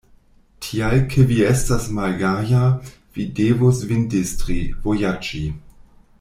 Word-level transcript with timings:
Tial 0.67 0.95
ke 1.11 1.25
vi 1.31 1.35
estas 1.49 1.85
malgaja, 1.99 2.61
vi 3.19 3.27
devus 3.41 3.83
vin 3.93 4.09
distri, 4.15 4.59
vojaĝi. 4.89 5.45